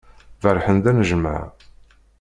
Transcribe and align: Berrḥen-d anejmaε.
Berrḥen-d 0.41 0.85
anejmaε. 0.89 1.45